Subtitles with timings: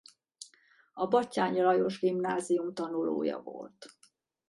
[0.93, 3.85] A Batthyány Lajos Gimnázium tanulója volt.